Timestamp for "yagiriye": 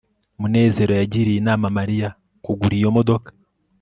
1.01-1.37